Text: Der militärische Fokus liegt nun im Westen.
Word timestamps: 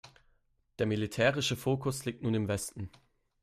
Der 0.79 0.87
militärische 0.87 1.55
Fokus 1.55 2.05
liegt 2.05 2.23
nun 2.23 2.33
im 2.33 2.47
Westen. 2.47 2.89